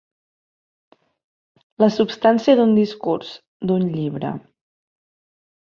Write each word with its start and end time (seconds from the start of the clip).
La 1.83 1.89
substància 1.97 2.57
d'un 2.61 2.73
discurs, 2.81 3.37
d'un 3.73 3.87
llibre. 3.99 4.37